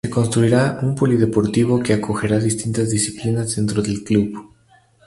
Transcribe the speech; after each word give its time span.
Se 0.03 0.09
construirá 0.09 0.79
un 0.81 0.95
Polideportivo 0.95 1.79
que 1.79 1.93
acogerá 1.93 2.39
distintas 2.39 2.89
disciplinas 2.89 3.55
dentro 3.55 3.83
del 3.83 4.03
club. 4.03 4.35